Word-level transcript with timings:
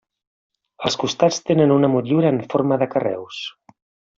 Els 0.89 0.97
costats 1.03 1.37
tenen 1.49 1.75
una 1.75 1.91
motllura 1.97 2.33
en 2.37 2.43
forma 2.55 2.79
de 2.85 2.89
carreus. 2.95 3.45